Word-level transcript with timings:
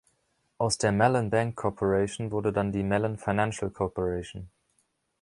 Aus 0.57 0.79
der 0.79 0.91
Mellon 0.91 1.29
Bank 1.29 1.55
Corporation 1.55 2.31
wurde 2.31 2.51
dann 2.51 2.71
die 2.71 2.81
Mellon 2.81 3.19
Financial 3.19 3.69
Corporation. 3.69 4.49